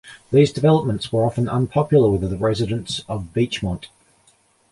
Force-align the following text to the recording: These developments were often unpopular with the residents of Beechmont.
These 0.31 0.51
developments 0.51 1.11
were 1.13 1.23
often 1.27 1.47
unpopular 1.47 2.09
with 2.09 2.27
the 2.27 2.35
residents 2.35 3.03
of 3.07 3.35
Beechmont. 3.35 3.85